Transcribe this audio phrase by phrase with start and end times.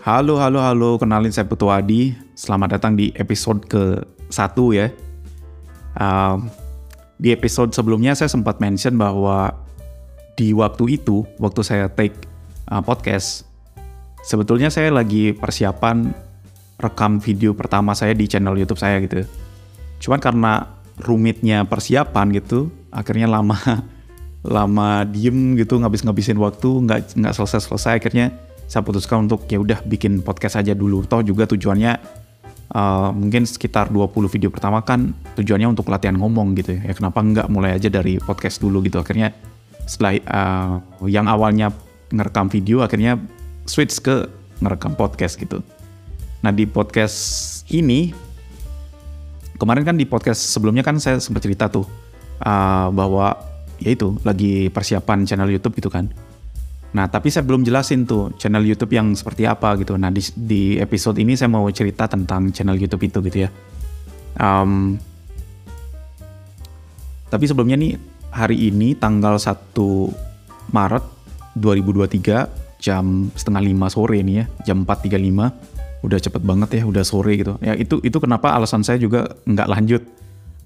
[0.00, 0.96] Halo, halo, halo.
[0.96, 2.16] Kenalin saya Putu Adi.
[2.32, 4.88] Selamat datang di episode ke-1 ya.
[5.92, 6.48] Um,
[7.20, 9.52] di episode sebelumnya saya sempat mention bahwa
[10.40, 12.16] di waktu itu, waktu saya take
[12.72, 13.44] uh, podcast,
[14.24, 16.16] sebetulnya saya lagi persiapan
[16.80, 19.28] rekam video pertama saya di channel YouTube saya gitu.
[20.00, 23.60] Cuman karena rumitnya persiapan gitu, akhirnya lama
[24.56, 28.32] lama diem gitu ngabis-ngabisin waktu nggak nggak selesai-selesai akhirnya
[28.70, 31.02] saya putuskan untuk ya udah bikin podcast aja dulu.
[31.02, 31.98] Toh juga tujuannya
[32.70, 36.94] uh, mungkin sekitar 20 video pertama kan tujuannya untuk latihan ngomong gitu ya.
[36.94, 39.02] Kenapa nggak mulai aja dari podcast dulu gitu.
[39.02, 39.34] Akhirnya
[39.90, 40.74] setelah uh,
[41.10, 41.74] yang awalnya
[42.14, 43.18] ngerekam video akhirnya
[43.66, 44.30] switch ke
[44.62, 45.66] ngerekam podcast gitu.
[46.46, 47.18] Nah di podcast
[47.74, 48.14] ini
[49.58, 51.90] kemarin kan di podcast sebelumnya kan saya sempat cerita tuh
[52.46, 53.34] uh, bahwa
[53.82, 56.29] ya itu lagi persiapan channel YouTube gitu kan.
[56.90, 59.94] Nah, tapi saya belum jelasin tuh channel YouTube yang seperti apa gitu.
[59.94, 63.50] Nah, di, di episode ini saya mau cerita tentang channel YouTube itu gitu ya.
[64.38, 64.98] Um,
[67.30, 67.94] tapi sebelumnya nih,
[68.34, 69.70] hari ini tanggal 1
[70.74, 71.04] Maret
[71.54, 74.44] 2023 jam setengah lima sore nih ya,
[74.74, 76.02] jam 4.35.
[76.02, 77.54] Udah cepet banget ya, udah sore gitu.
[77.62, 80.02] Ya itu itu kenapa alasan saya juga nggak lanjut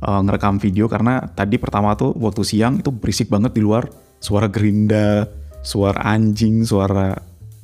[0.01, 3.89] uh, ngerekam video karena tadi pertama tuh waktu siang itu berisik banget di luar
[4.23, 5.29] suara gerinda
[5.65, 7.17] suara anjing suara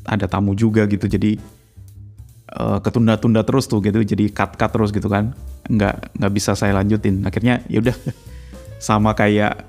[0.08, 1.04] ada tamu juga gitu.
[1.04, 1.36] Jadi
[2.56, 5.36] uh, ketunda-tunda terus tuh gitu jadi cut-cut terus gitu kan.
[5.68, 7.22] Nggak nggak bisa saya lanjutin.
[7.22, 7.94] Akhirnya ya udah
[8.82, 9.68] sama kayak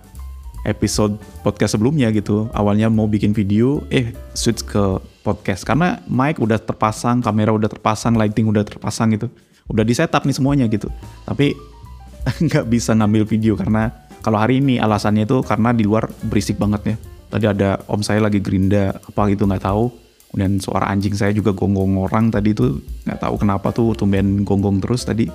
[0.63, 2.47] episode podcast sebelumnya gitu.
[2.55, 5.67] Awalnya mau bikin video eh switch ke podcast.
[5.67, 9.27] Karena mic udah terpasang kamera udah terpasang lighting udah terpasang gitu.
[9.69, 10.87] Udah di setup nih semuanya gitu.
[11.27, 11.53] Tapi
[12.47, 16.95] nggak bisa ngambil video karena kalau hari ini alasannya itu karena di luar berisik banget
[16.95, 16.97] ya.
[17.31, 19.87] Tadi ada om saya lagi gerinda apa gitu nggak tahu.
[20.31, 24.83] Kemudian suara anjing saya juga gonggong orang tadi itu nggak tahu kenapa tuh tumben gonggong
[24.83, 25.31] terus tadi.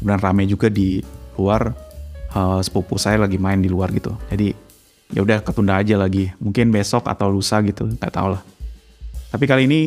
[0.00, 1.04] Kemudian rame juga di
[1.36, 1.76] luar
[2.32, 4.16] uh, sepupu saya lagi main di luar gitu.
[4.32, 4.56] Jadi
[5.12, 6.32] ya udah ketunda aja lagi.
[6.40, 8.42] Mungkin besok atau lusa gitu nggak tahu lah.
[9.28, 9.80] Tapi kali ini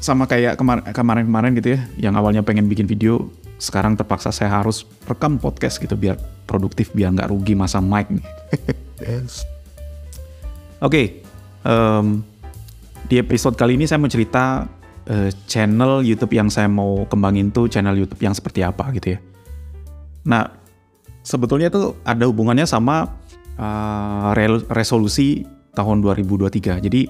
[0.00, 0.56] sama kayak
[0.96, 3.28] kemarin-kemarin gitu ya, yang awalnya pengen bikin video,
[3.60, 6.16] sekarang terpaksa saya harus rekam podcast gitu biar
[6.48, 8.24] produktif biar nggak rugi masa mic nih.
[10.80, 11.06] Oke, okay,
[11.68, 12.24] um,
[13.04, 14.64] di episode kali ini saya mau cerita
[15.12, 19.18] uh, channel YouTube yang saya mau kembangin tuh channel YouTube yang seperti apa gitu ya.
[20.24, 20.48] Nah,
[21.20, 23.12] sebetulnya tuh ada hubungannya sama
[23.60, 24.32] uh,
[24.72, 25.44] resolusi
[25.76, 26.80] tahun 2023.
[26.80, 27.00] Jadi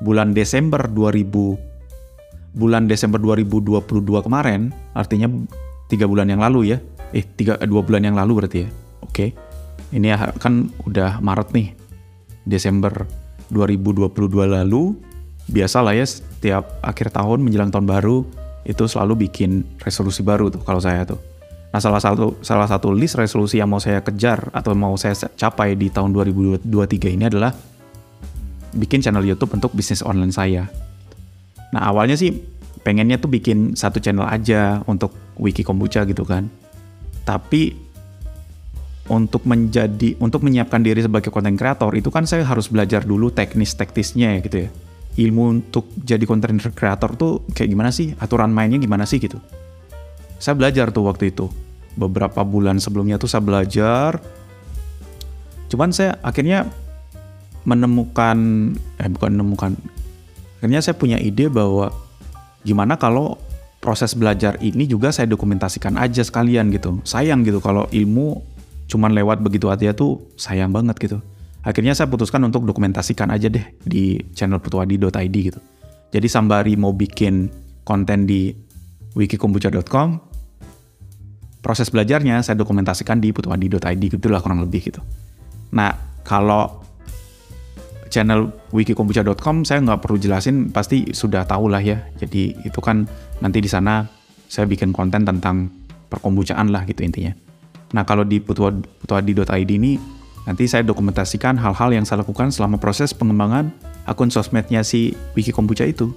[0.00, 5.28] bulan Desember 2000 bulan Desember 2022 kemarin, artinya
[5.88, 6.78] tiga bulan yang lalu ya
[7.16, 8.68] eh tiga eh, dua bulan yang lalu berarti ya
[9.00, 9.28] oke okay.
[9.96, 11.72] ini kan udah Maret nih
[12.44, 13.06] Desember
[13.50, 14.12] 2022
[14.46, 14.94] lalu
[15.48, 18.26] biasa lah ya setiap akhir tahun menjelang tahun baru
[18.68, 21.18] itu selalu bikin resolusi baru tuh kalau saya tuh
[21.68, 25.76] nah salah satu salah satu list resolusi yang mau saya kejar atau mau saya capai
[25.76, 26.64] di tahun 2023
[27.16, 27.52] ini adalah
[28.76, 30.68] bikin channel YouTube untuk bisnis online saya
[31.72, 32.32] nah awalnya sih
[32.88, 36.48] pengennya tuh bikin satu channel aja untuk wiki kombucha gitu kan.
[37.28, 37.76] Tapi
[39.08, 44.36] untuk menjadi untuk menyiapkan diri sebagai konten kreator itu kan saya harus belajar dulu teknis-teknisnya
[44.36, 44.70] ya gitu ya.
[45.18, 48.14] Ilmu untuk jadi konten kreator tuh kayak gimana sih?
[48.22, 49.40] Aturan mainnya gimana sih gitu.
[50.38, 51.50] Saya belajar tuh waktu itu.
[51.98, 54.22] Beberapa bulan sebelumnya tuh saya belajar.
[55.66, 56.70] Cuman saya akhirnya
[57.66, 58.38] menemukan
[58.96, 59.72] eh bukan menemukan
[60.62, 61.92] akhirnya saya punya ide bahwa
[62.64, 63.36] gimana kalau
[63.78, 67.02] proses belajar ini juga saya dokumentasikan aja sekalian gitu.
[67.02, 68.57] Sayang gitu kalau ilmu
[68.88, 71.20] cuman lewat begitu aja tuh sayang banget gitu.
[71.62, 75.60] Akhirnya saya putuskan untuk dokumentasikan aja deh di channel putuadi.id gitu.
[76.08, 77.52] Jadi sambari mau bikin
[77.84, 78.56] konten di
[79.12, 80.08] wikikombucha.com,
[81.60, 85.04] proses belajarnya saya dokumentasikan di putuadi.id gitu lah kurang lebih gitu.
[85.76, 85.92] Nah,
[86.24, 86.88] kalau
[88.08, 93.04] channel wikikombucha.com saya nggak perlu jelasin pasti sudah tahu lah ya jadi itu kan
[93.44, 94.08] nanti di sana
[94.48, 95.68] saya bikin konten tentang
[96.08, 97.36] perkombucaan lah gitu intinya
[97.92, 99.96] nah kalau di putuadi.id ini
[100.44, 103.72] nanti saya dokumentasikan hal-hal yang saya lakukan selama proses pengembangan
[104.08, 106.12] akun sosmednya si wiki kombucha itu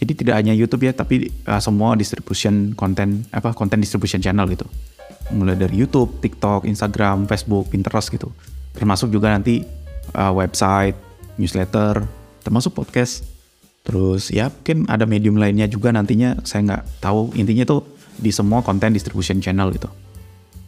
[0.00, 4.64] jadi tidak hanya YouTube ya tapi uh, semua distribution konten apa konten distribution channel gitu
[5.30, 8.32] mulai dari YouTube, TikTok, Instagram, Facebook, Pinterest gitu
[8.74, 9.62] termasuk juga nanti
[10.14, 10.96] uh, website,
[11.36, 12.04] newsletter,
[12.42, 13.26] termasuk podcast.
[13.80, 17.32] Terus ya mungkin ada medium lainnya juga nantinya saya nggak tahu.
[17.34, 17.82] Intinya tuh
[18.20, 19.88] di semua konten distribution channel gitu.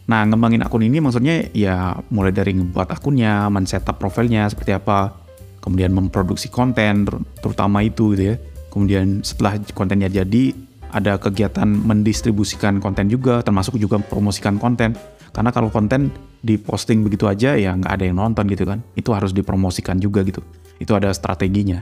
[0.03, 5.15] Nah ngembangin akun ini maksudnya ya mulai dari ngebuat akunnya, men-setup profilnya seperti apa,
[5.63, 7.07] kemudian memproduksi konten
[7.39, 8.37] terutama itu gitu ya.
[8.67, 10.51] Kemudian setelah kontennya jadi,
[10.93, 14.97] ada kegiatan mendistribusikan konten juga, termasuk juga promosikan konten.
[15.33, 16.13] Karena kalau konten
[16.45, 18.81] diposting begitu aja ya nggak ada yang nonton gitu kan.
[18.93, 20.45] Itu harus dipromosikan juga gitu.
[20.77, 21.81] Itu ada strateginya.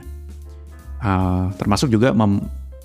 [1.02, 2.14] Uh, termasuk juga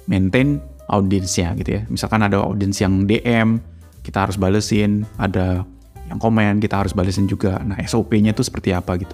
[0.09, 1.81] maintain audiensnya gitu ya.
[1.87, 3.59] Misalkan ada audiens yang DM,
[4.07, 5.67] kita harus balesin, ada
[6.07, 7.59] yang komen, kita harus balesin juga.
[7.59, 9.11] Nah, SOP-nya itu seperti apa gitu.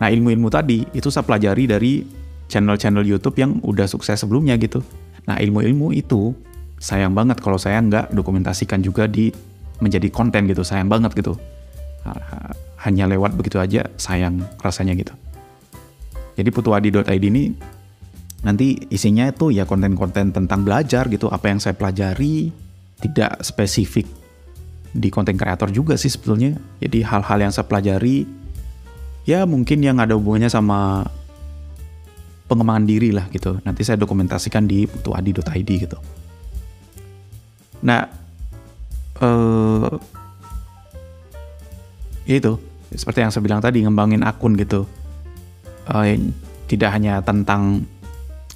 [0.00, 2.00] Nah, ilmu-ilmu tadi itu saya pelajari dari
[2.48, 4.80] channel-channel YouTube yang udah sukses sebelumnya gitu.
[5.28, 6.32] Nah, ilmu-ilmu itu
[6.80, 9.28] sayang banget kalau saya nggak dokumentasikan juga di
[9.84, 11.36] menjadi konten gitu, sayang banget gitu.
[12.80, 15.12] Hanya lewat begitu aja, sayang rasanya gitu.
[16.40, 17.52] Jadi putuadi.id ini
[18.44, 22.63] nanti isinya itu ya konten-konten tentang belajar gitu apa yang saya pelajari
[23.02, 24.06] tidak spesifik
[24.94, 26.54] di konten kreator juga sih sebetulnya.
[26.78, 28.24] Jadi hal-hal yang saya pelajari
[29.26, 31.02] ya mungkin yang ada hubungannya sama
[32.46, 33.58] pengembangan diri lah gitu.
[33.66, 35.98] Nanti saya dokumentasikan di putuadi.id gitu.
[37.82, 38.06] Nah
[39.18, 39.92] eh
[42.24, 42.56] itu
[42.94, 44.86] seperti yang saya bilang tadi ngembangin akun gitu.
[45.84, 46.16] Eh,
[46.64, 47.84] tidak hanya tentang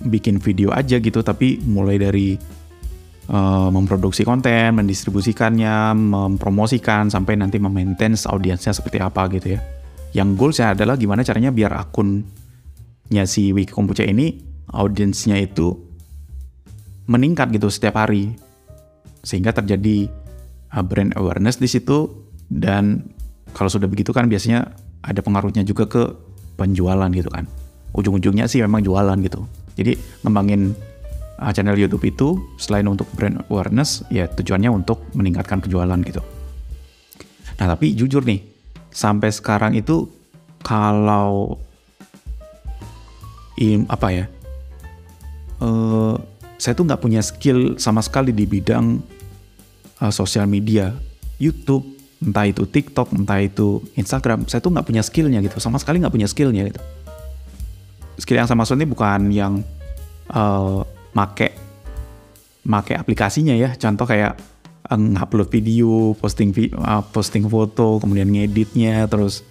[0.01, 2.39] bikin video aja gitu tapi mulai dari
[3.29, 9.61] uh, memproduksi konten, mendistribusikannya, mempromosikan sampai nanti memaintain audiensnya seperti apa gitu ya.
[10.17, 14.41] Yang goalsnya adalah gimana caranya biar akunnya si Wiki Kompucha ini
[14.73, 15.77] audiensnya itu
[17.09, 18.33] meningkat gitu setiap hari.
[19.21, 20.09] Sehingga terjadi
[20.73, 22.09] uh, brand awareness di situ
[22.49, 23.13] dan
[23.53, 24.73] kalau sudah begitu kan biasanya
[25.05, 26.03] ada pengaruhnya juga ke
[26.57, 27.45] penjualan gitu kan.
[27.97, 29.45] Ujung-ujungnya sih memang jualan gitu.
[29.77, 30.77] Jadi ngembangin
[31.39, 36.23] uh, channel YouTube itu selain untuk brand awareness, ya tujuannya untuk meningkatkan penjualan gitu.
[37.59, 38.43] Nah tapi jujur nih,
[38.91, 40.11] sampai sekarang itu
[40.63, 41.59] kalau
[43.59, 44.25] im, apa ya,
[45.63, 46.19] uh,
[46.59, 48.99] saya tuh nggak punya skill sama sekali di bidang
[50.03, 50.95] uh, sosial media,
[51.39, 51.87] YouTube,
[52.19, 56.15] entah itu TikTok, entah itu Instagram, saya tuh nggak punya skillnya gitu, sama sekali nggak
[56.15, 56.83] punya skillnya gitu
[58.19, 59.63] skill yang saya maksud ini bukan yang
[60.35, 60.83] uh,
[61.17, 61.55] make
[62.69, 63.73] make aplikasinya ya.
[63.77, 64.37] Contoh kayak
[64.89, 69.45] uh, ngupload video, posting uh, posting foto, kemudian ngeditnya, terus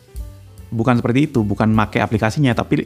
[0.69, 2.85] bukan seperti itu, bukan make aplikasinya, tapi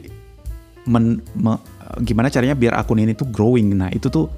[0.88, 1.58] men, me,
[2.00, 3.76] gimana caranya biar akun ini tuh growing.
[3.76, 4.30] Nah itu tuh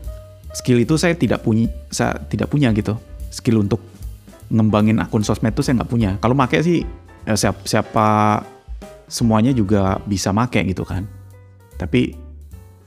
[0.54, 2.98] skill itu saya tidak punya, saya tidak punya gitu.
[3.31, 3.82] Skill untuk
[4.50, 6.10] ngembangin akun sosmed tuh saya nggak punya.
[6.19, 6.86] Kalau make sih
[7.25, 8.06] ya siapa, siapa
[9.08, 11.06] semuanya juga bisa make gitu kan.
[11.75, 12.24] Tapi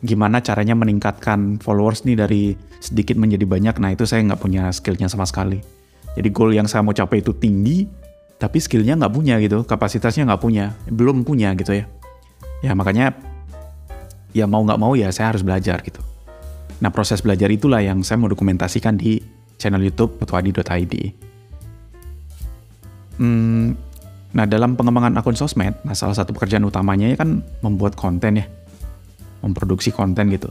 [0.05, 2.43] gimana caranya meningkatkan followers nih dari
[2.77, 5.57] sedikit menjadi banyak, nah itu saya nggak punya skillnya sama sekali.
[6.13, 7.89] Jadi goal yang saya mau capai itu tinggi,
[8.37, 11.85] tapi skillnya nggak punya gitu, kapasitasnya nggak punya, belum punya gitu ya.
[12.61, 13.17] Ya makanya
[14.33, 16.01] ya mau nggak mau ya saya harus belajar gitu.
[16.77, 19.17] Nah proses belajar itulah yang saya mau dokumentasikan di
[19.57, 20.93] channel YouTube petuadi.id.
[23.17, 23.73] Hmm,
[24.37, 28.45] nah dalam pengembangan akun sosmed, nah salah satu pekerjaan utamanya ya kan membuat konten ya
[29.41, 30.49] memproduksi konten gitu.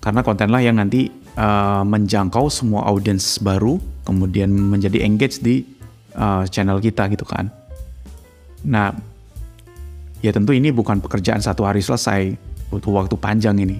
[0.00, 3.76] Karena konten lah yang nanti uh, menjangkau semua audiens baru,
[4.08, 5.62] kemudian menjadi engage di
[6.16, 7.52] uh, channel kita gitu kan.
[8.64, 8.96] Nah,
[10.24, 12.32] ya tentu ini bukan pekerjaan satu hari selesai,
[12.72, 13.78] butuh waktu panjang ini.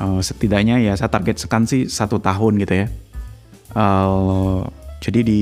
[0.00, 2.86] Uh, setidaknya ya saya target sekan sih satu tahun gitu ya.
[3.74, 4.64] Uh,
[5.04, 5.40] jadi di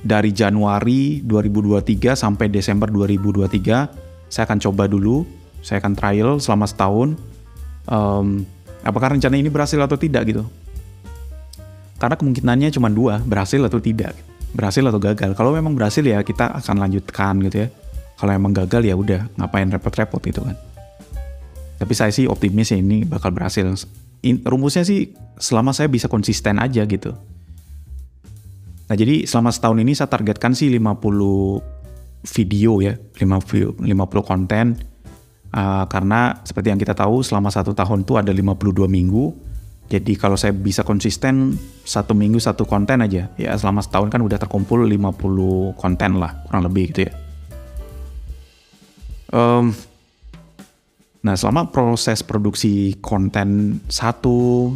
[0.00, 7.16] dari Januari 2023 sampai Desember 2023 saya akan coba dulu saya akan trial selama setahun.
[7.88, 8.44] Um,
[8.84, 10.44] apakah rencana ini berhasil atau tidak gitu?
[12.00, 14.16] Karena kemungkinannya cuma dua, berhasil atau tidak.
[14.56, 15.36] Berhasil atau gagal.
[15.36, 17.68] Kalau memang berhasil ya kita akan lanjutkan gitu ya.
[18.16, 20.56] Kalau memang gagal ya udah, ngapain repot-repot gitu kan.
[21.80, 23.64] Tapi saya sih optimis ya ini bakal berhasil.
[24.20, 27.16] In, rumusnya sih selama saya bisa konsisten aja gitu.
[28.88, 33.88] Nah jadi selama setahun ini saya targetkan sih 50 video ya, 50, 50
[34.28, 34.89] konten
[35.50, 39.34] Uh, karena seperti yang kita tahu selama satu tahun itu ada 52 minggu.
[39.90, 44.38] Jadi kalau saya bisa konsisten satu minggu satu konten aja, ya selama setahun kan udah
[44.38, 47.12] terkumpul 50 konten lah, kurang lebih gitu ya.
[49.34, 49.74] Um,
[51.26, 54.70] nah selama proses produksi konten satu,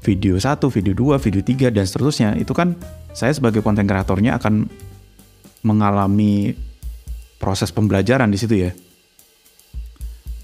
[0.00, 2.72] video satu, video dua, video tiga dan seterusnya, itu kan
[3.12, 4.72] saya sebagai konten kreatornya akan
[5.68, 6.56] mengalami
[7.36, 8.72] proses pembelajaran di situ ya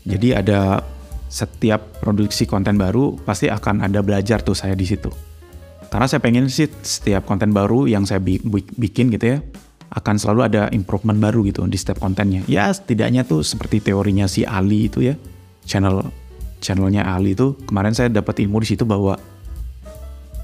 [0.09, 0.81] jadi ada
[1.29, 5.13] setiap produksi konten baru pasti akan ada belajar tuh saya di situ.
[5.93, 8.21] Karena saya pengen sih setiap konten baru yang saya
[8.77, 9.39] bikin gitu ya
[9.89, 12.41] akan selalu ada improvement baru gitu di setiap kontennya.
[12.49, 15.15] Ya setidaknya tuh seperti teorinya si Ali itu ya
[15.69, 16.09] channel
[16.65, 19.21] channelnya Ali itu kemarin saya dapat ilmu di situ bahwa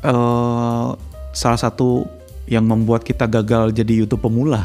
[0.05, 0.93] uh,
[1.33, 2.05] salah satu
[2.45, 4.65] yang membuat kita gagal jadi YouTube pemula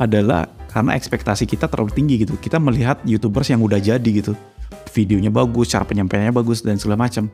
[0.00, 2.36] adalah karena ekspektasi kita terlalu tinggi gitu.
[2.36, 4.36] Kita melihat YouTubers yang udah jadi gitu.
[4.92, 7.32] Videonya bagus, cara penyampaiannya bagus dan segala macam.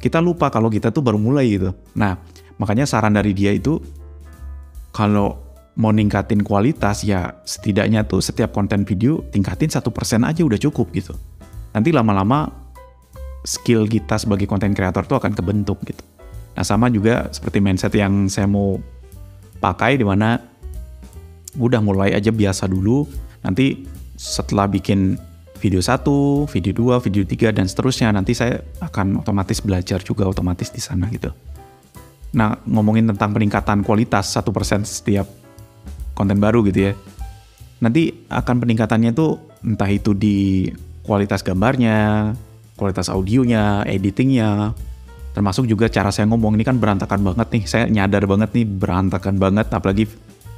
[0.00, 1.76] Kita lupa kalau kita tuh baru mulai gitu.
[1.96, 2.16] Nah,
[2.56, 3.80] makanya saran dari dia itu
[4.92, 5.44] kalau
[5.74, 10.94] mau ningkatin kualitas ya setidaknya tuh setiap konten video tingkatin satu persen aja udah cukup
[10.94, 11.12] gitu.
[11.74, 12.46] Nanti lama-lama
[13.42, 16.00] skill kita sebagai konten kreator tuh akan kebentuk gitu.
[16.54, 18.78] Nah sama juga seperti mindset yang saya mau
[19.58, 20.53] pakai di mana
[21.58, 23.06] udah mulai aja biasa dulu.
[23.44, 25.18] Nanti setelah bikin
[25.58, 30.68] video satu, video dua, video tiga dan seterusnya nanti saya akan otomatis belajar juga otomatis
[30.68, 31.32] di sana gitu.
[32.36, 35.24] Nah ngomongin tentang peningkatan kualitas satu persen setiap
[36.12, 36.92] konten baru gitu ya.
[37.80, 40.68] Nanti akan peningkatannya tuh entah itu di
[41.04, 42.32] kualitas gambarnya,
[42.76, 44.72] kualitas audionya, editingnya,
[45.34, 49.34] termasuk juga cara saya ngomong ini kan berantakan banget nih saya nyadar banget nih berantakan
[49.36, 50.06] banget apalagi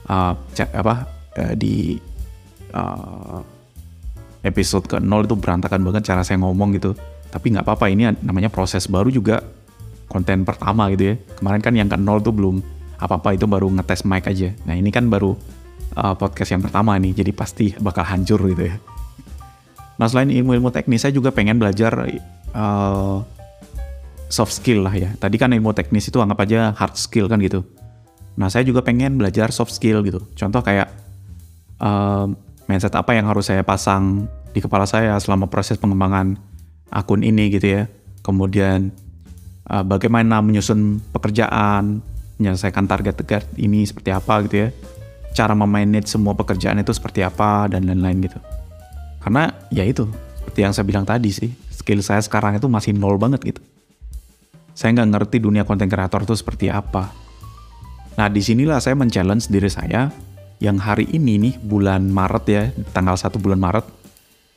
[0.06, 0.34] uh,
[0.72, 0.94] apa
[1.38, 1.98] uh, di
[2.75, 3.40] uh,
[4.46, 6.94] episode ke nol itu berantakan banget cara saya ngomong gitu
[7.30, 9.42] tapi nggak apa-apa ini namanya proses baru juga
[10.06, 12.62] konten pertama gitu ya kemarin kan yang ke nol tuh belum
[12.96, 15.34] apa-apa itu baru ngetes mic aja nah ini kan baru
[15.98, 18.76] uh, podcast yang pertama nih jadi pasti bakal hancur gitu ya
[19.98, 22.06] nah selain ilmu-ilmu teknis saya juga pengen belajar
[22.54, 23.20] uh,
[24.28, 25.10] soft skill lah ya.
[25.16, 27.62] Tadi kan ilmu teknis itu anggap aja hard skill kan gitu.
[28.36, 30.20] Nah saya juga pengen belajar soft skill gitu.
[30.36, 30.92] Contoh kayak
[31.80, 32.28] uh,
[32.68, 36.36] mindset apa yang harus saya pasang di kepala saya selama proses pengembangan
[36.92, 37.82] akun ini gitu ya.
[38.20, 38.92] Kemudian
[39.72, 42.04] uh, bagaimana menyusun pekerjaan,
[42.36, 44.68] menyelesaikan target-target ini seperti apa gitu ya.
[45.36, 48.40] Cara memanage semua pekerjaan itu seperti apa dan lain-lain gitu.
[49.20, 53.20] Karena ya itu, seperti yang saya bilang tadi sih, skill saya sekarang itu masih nol
[53.20, 53.60] banget gitu
[54.76, 57.08] saya nggak ngerti dunia konten kreator itu seperti apa.
[58.16, 60.08] Nah, di sinilah saya men-challenge diri saya
[60.56, 62.62] yang hari ini nih bulan Maret ya,
[62.96, 63.85] tanggal 1 bulan Maret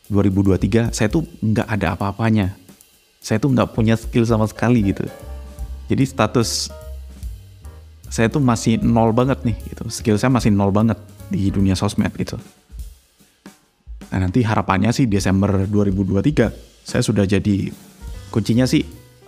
[0.07, 2.55] 2023, saya tuh nggak ada apa-apanya.
[3.19, 5.03] Saya tuh nggak punya skill sama sekali gitu.
[5.91, 6.71] Jadi status
[8.07, 9.91] saya tuh masih nol banget nih gitu.
[9.91, 10.97] Skill saya masih nol banget
[11.27, 12.39] di dunia sosmed gitu.
[14.09, 16.49] Nah nanti harapannya sih Desember 2023
[16.81, 17.69] saya sudah jadi
[18.33, 18.81] kuncinya sih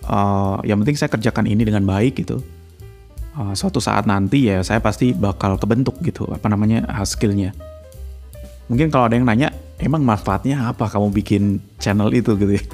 [0.08, 2.42] uh, yang penting saya kerjakan ini dengan baik gitu
[3.36, 7.52] uh, suatu saat nanti ya saya pasti bakal kebentuk gitu apa namanya uh, skillnya.
[8.68, 11.42] Mungkin kalau ada yang nanya emang manfaatnya apa kamu bikin
[11.76, 12.32] channel itu?
[12.40, 12.64] Gitu ya.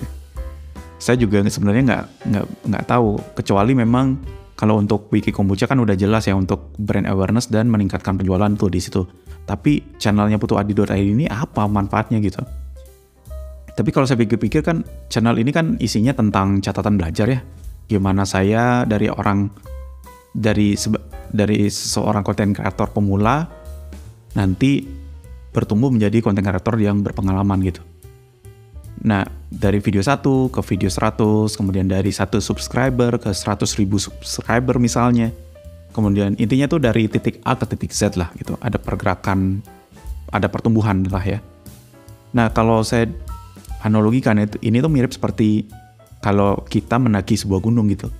[0.98, 3.18] Saya juga sebenarnya nggak nggak nggak tahu.
[3.34, 4.18] Kecuali memang
[4.58, 8.70] kalau untuk wiki kombucha kan udah jelas ya untuk brand awareness dan meningkatkan penjualan tuh
[8.70, 9.06] di situ.
[9.46, 12.42] Tapi channelnya putu adi.id ini apa manfaatnya gitu?
[13.78, 17.40] Tapi kalau saya pikir-pikir kan channel ini kan isinya tentang catatan belajar ya.
[17.86, 19.46] Gimana saya dari orang
[20.32, 20.76] dari
[21.32, 23.48] dari seorang konten kreator pemula
[24.36, 24.84] nanti
[25.52, 27.82] bertumbuh menjadi konten kreator yang berpengalaman gitu.
[28.98, 34.76] Nah, dari video 1 ke video 100, kemudian dari satu subscriber ke 100 ribu subscriber
[34.82, 35.30] misalnya.
[35.94, 38.58] Kemudian intinya tuh dari titik A ke titik Z lah gitu.
[38.58, 39.62] Ada pergerakan,
[40.30, 41.38] ada pertumbuhan lah ya.
[42.34, 43.08] Nah, kalau saya
[43.82, 45.70] analogikan itu ini tuh mirip seperti
[46.18, 48.10] kalau kita mendaki sebuah gunung gitu.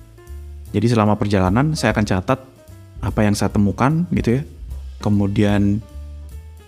[0.69, 2.39] Jadi selama perjalanan saya akan catat
[2.99, 4.43] apa yang saya temukan gitu ya.
[4.99, 5.81] Kemudian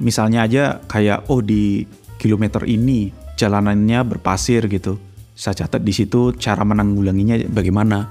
[0.01, 1.85] misalnya aja kayak oh di
[2.17, 4.97] kilometer ini jalanannya berpasir gitu.
[5.37, 8.09] Saya catat di situ cara menanggulanginya bagaimana.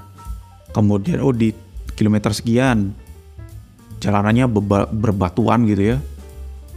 [0.71, 1.51] Kemudian oh di
[1.99, 2.95] kilometer sekian
[3.99, 4.47] jalanannya
[4.95, 5.97] berbatuan gitu ya.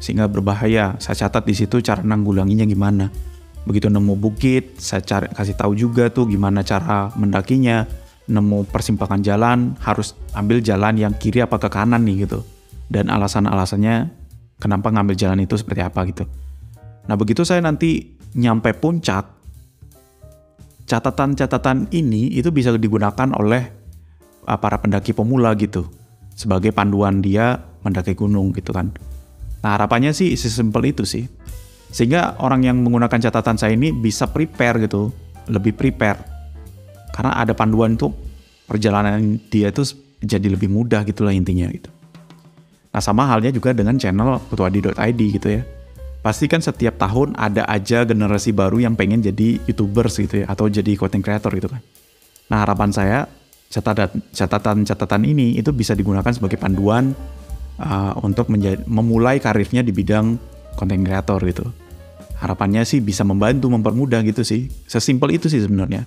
[0.02, 0.98] Sehingga berbahaya.
[0.98, 3.08] Saya catat di situ cara menanggulanginya gimana
[3.64, 7.88] begitu nemu bukit saya cari kasih tahu juga tuh gimana cara mendakinya
[8.24, 12.40] nemu persimpangan jalan harus ambil jalan yang kiri apa ke kanan nih gitu.
[12.88, 14.12] Dan alasan-alasannya
[14.60, 16.24] kenapa ngambil jalan itu seperti apa gitu.
[17.04, 19.28] Nah begitu saya nanti nyampe puncak
[20.84, 23.62] catatan-catatan ini itu bisa digunakan oleh
[24.48, 25.88] uh, para pendaki pemula gitu.
[26.34, 28.90] Sebagai panduan dia mendaki gunung gitu kan.
[29.64, 31.24] Nah harapannya sih sesimpel itu sih.
[31.94, 35.14] Sehingga orang yang menggunakan catatan saya ini bisa prepare gitu,
[35.46, 36.33] lebih prepare.
[37.14, 38.10] Karena ada panduan itu
[38.66, 39.86] perjalanan dia itu
[40.18, 41.86] jadi lebih mudah gitulah intinya gitu.
[42.90, 45.62] Nah sama halnya juga dengan channel putuadi.id gitu ya.
[46.24, 50.66] Pasti kan setiap tahun ada aja generasi baru yang pengen jadi youtubers gitu ya atau
[50.66, 51.78] jadi content creator gitu kan.
[52.50, 53.18] Nah harapan saya
[54.34, 57.14] catatan-catatan ini itu bisa digunakan sebagai panduan
[57.78, 58.50] uh, untuk
[58.86, 60.38] memulai karirnya di bidang
[60.74, 61.66] content creator gitu
[62.38, 66.04] harapannya sih bisa membantu mempermudah gitu sih sesimpel itu sih sebenarnya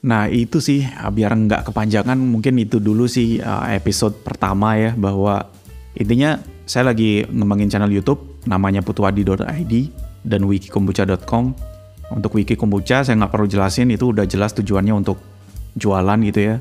[0.00, 3.36] nah itu sih biar nggak kepanjangan mungkin itu dulu sih
[3.68, 5.52] episode pertama ya bahwa
[5.92, 9.74] intinya saya lagi ngembangin channel YouTube namanya putuadi.id
[10.24, 11.52] dan wikikombucha.com
[12.16, 15.20] untuk wiki kombucha saya nggak perlu jelasin itu udah jelas tujuannya untuk
[15.76, 16.56] jualan gitu ya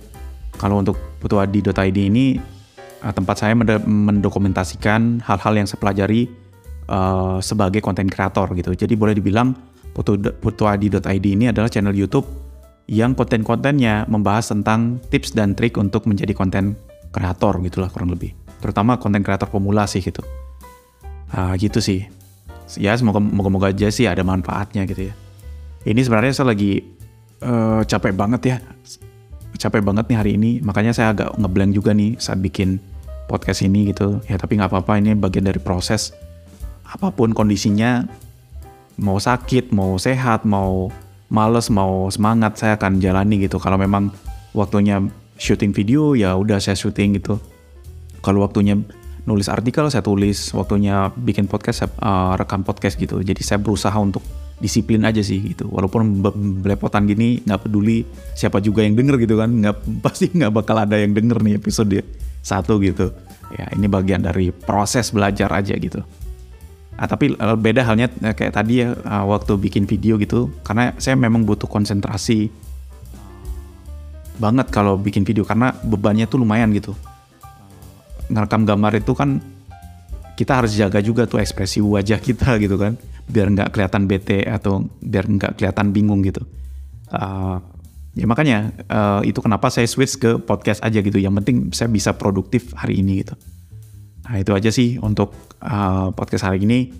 [0.60, 2.36] kalau untuk putuadi.id ini
[3.00, 3.55] tempat saya
[3.88, 6.27] mendokumentasikan hal-hal yang saya pelajari
[7.39, 8.75] sebagai konten kreator gitu.
[8.75, 9.55] Jadi boleh dibilang
[10.43, 12.49] putuadi.id ini adalah channel YouTube
[12.89, 16.74] yang konten-kontennya membahas tentang tips dan trik untuk menjadi konten
[17.13, 18.34] kreator gitulah kurang lebih.
[18.58, 20.25] Terutama konten kreator pemula sih gitu.
[21.29, 22.10] Uh, gitu sih.
[22.81, 25.13] Ya semoga moga aja sih ada manfaatnya gitu ya.
[25.86, 26.81] Ini sebenarnya saya lagi
[27.46, 28.58] uh, capek banget ya.
[29.60, 32.81] Capek banget nih hari ini, makanya saya agak ngeblank juga nih saat bikin
[33.29, 34.17] podcast ini gitu.
[34.25, 36.10] Ya tapi nggak apa-apa, ini bagian dari proses
[36.89, 38.10] apa pun kondisinya,
[38.98, 40.89] mau sakit, mau sehat, mau
[41.29, 43.62] males, mau semangat, saya akan jalani gitu.
[43.62, 44.09] Kalau memang
[44.51, 45.00] waktunya
[45.38, 47.38] syuting video, ya udah saya syuting gitu.
[48.19, 48.75] Kalau waktunya
[49.24, 50.51] nulis artikel, saya tulis.
[50.51, 53.21] Waktunya bikin podcast, saya uh, rekam podcast gitu.
[53.21, 54.25] Jadi saya berusaha untuk
[54.59, 55.69] disiplin aja sih gitu.
[55.71, 56.19] Walaupun
[56.59, 58.03] belepotan gini, nggak peduli
[58.36, 59.50] siapa juga yang denger gitu kan.
[59.53, 62.03] Nggak pasti nggak bakal ada yang denger nih episode
[62.43, 63.13] satu gitu.
[63.55, 66.03] Ya ini bagian dari proses belajar aja gitu.
[67.00, 70.91] Nah, tapi eh, beda halnya eh, kayak tadi ya eh, waktu bikin video gitu, karena
[71.00, 72.51] saya memang butuh konsentrasi
[74.36, 76.91] banget kalau bikin video karena bebannya tuh lumayan gitu.
[78.27, 79.39] Ngerekam gambar itu kan
[80.36, 83.00] kita harus jaga juga tuh ekspresi wajah kita gitu kan,
[83.32, 86.44] biar nggak kelihatan bete atau biar nggak kelihatan bingung gitu.
[87.10, 87.63] Uh,
[88.13, 91.15] ya makanya uh, itu kenapa saya switch ke podcast aja gitu.
[91.15, 93.39] Yang penting saya bisa produktif hari ini gitu.
[94.29, 95.33] Nah itu aja sih untuk
[95.65, 96.93] uh, podcast hari ini.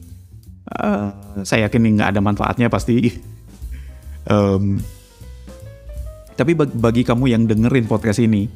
[0.66, 1.14] Uh,
[1.46, 3.14] saya yakin nggak ada manfaatnya pasti.
[4.34, 4.82] um,
[6.34, 8.50] tapi bagi kamu yang dengerin podcast ini,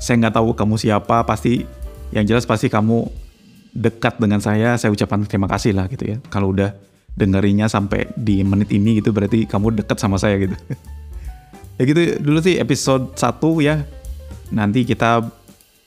[0.00, 1.66] saya nggak tahu kamu siapa, pasti
[2.14, 3.04] yang jelas pasti kamu
[3.76, 4.80] dekat dengan saya.
[4.80, 6.16] Saya ucapkan terima kasih lah gitu ya.
[6.32, 6.72] Kalau udah
[7.18, 10.56] dengerinnya sampai di menit ini gitu berarti kamu dekat sama saya gitu.
[11.76, 13.84] ya gitu dulu sih episode 1 ya.
[14.48, 15.28] Nanti kita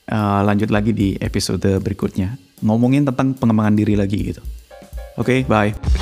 [0.08, 4.42] uh, lanjut lagi di episode berikutnya ngomongin tentang pengembangan diri lagi gitu.
[5.20, 6.01] Oke, okay, bye.